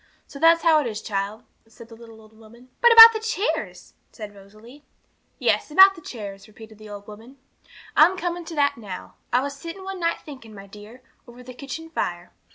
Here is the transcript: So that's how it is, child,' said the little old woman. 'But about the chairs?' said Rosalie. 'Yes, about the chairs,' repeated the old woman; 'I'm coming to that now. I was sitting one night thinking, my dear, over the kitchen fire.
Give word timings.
So 0.25 0.39
that's 0.39 0.63
how 0.63 0.79
it 0.81 0.87
is, 0.87 0.99
child,' 0.99 1.43
said 1.67 1.87
the 1.87 1.95
little 1.95 2.21
old 2.21 2.35
woman. 2.35 2.69
'But 2.81 2.91
about 2.91 3.13
the 3.13 3.19
chairs?' 3.19 3.93
said 4.11 4.33
Rosalie. 4.33 4.83
'Yes, 5.37 5.69
about 5.69 5.93
the 5.93 6.01
chairs,' 6.01 6.47
repeated 6.47 6.79
the 6.79 6.89
old 6.89 7.05
woman; 7.05 7.37
'I'm 7.95 8.17
coming 8.17 8.43
to 8.45 8.55
that 8.55 8.77
now. 8.79 9.13
I 9.31 9.41
was 9.41 9.55
sitting 9.55 9.83
one 9.83 9.99
night 9.99 10.17
thinking, 10.25 10.55
my 10.55 10.65
dear, 10.65 11.03
over 11.27 11.43
the 11.43 11.53
kitchen 11.53 11.91
fire. 11.91 12.31